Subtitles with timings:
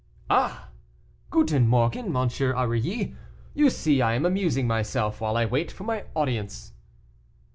[0.31, 0.69] "Ah!
[1.29, 2.15] guten morgen, M.
[2.55, 3.13] Aurilly,
[3.53, 6.73] you see I am amusing myself while I wait for my audience."